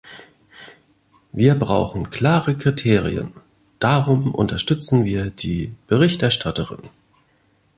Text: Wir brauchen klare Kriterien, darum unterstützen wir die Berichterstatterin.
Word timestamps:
Wir 1.31 1.53
brauchen 1.53 2.09
klare 2.09 2.57
Kriterien, 2.57 3.33
darum 3.77 4.33
unterstützen 4.33 5.05
wir 5.05 5.29
die 5.29 5.75
Berichterstatterin. 5.85 6.79